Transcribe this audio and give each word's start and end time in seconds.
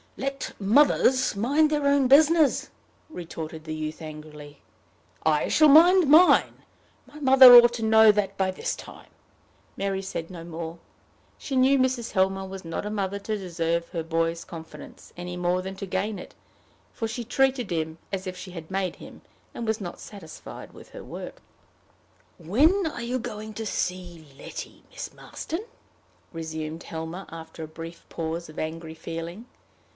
"Let 0.17 0.53
mothers 0.59 1.35
mind 1.35 1.69
their 1.69 1.87
own 1.87 2.07
business!" 2.07 2.69
retorted 3.09 3.63
the 3.65 3.73
youth 3.73 4.01
angrily. 4.01 4.61
"I 5.25 5.47
shall 5.47 5.67
mind 5.69 6.09
mine. 6.09 6.63
My 7.07 7.19
mother 7.19 7.55
ought 7.55 7.73
to 7.75 7.83
know 7.83 8.11
that 8.11 8.37
by 8.37 8.49
this 8.51 8.75
time." 8.75 9.09
Mary 9.77 10.01
said 10.01 10.29
no 10.29 10.43
more. 10.43 10.79
She 11.37 11.55
knew 11.55 11.77
Mrs. 11.77 12.11
Helmer 12.11 12.45
was 12.47 12.65
not 12.65 12.85
a 12.85 12.89
mother 12.91 13.19
to 13.19 13.37
deserve 13.37 13.89
her 13.89 14.03
boy's 14.03 14.43
confidence, 14.43 15.13
any 15.17 15.37
more 15.37 15.61
than 15.61 15.75
to 15.77 15.85
gain 15.85 16.17
it; 16.19 16.33
for 16.91 17.07
she 17.07 17.23
treated 17.23 17.71
him 17.71 17.97
as 18.11 18.27
if 18.27 18.35
she 18.35 18.51
had 18.51 18.69
made 18.69 18.97
him, 18.97 19.21
and 19.53 19.67
was 19.67 19.79
not 19.79 19.99
satisfied 19.99 20.73
with 20.73 20.89
her 20.89 21.03
work. 21.03 21.41
"When 22.37 22.87
are 22.87 23.03
you 23.03 23.17
going 23.17 23.53
to 23.53 23.65
see 23.67 24.27
Letty, 24.37 24.83
Miss 24.91 25.13
Marston?" 25.13 25.63
resumed 26.33 26.83
Helmer, 26.83 27.27
after 27.29 27.63
a 27.63 27.67
brief 27.67 28.07
pause 28.09 28.49
of 28.49 28.59
angry 28.59 28.95
feeling. 28.95 29.45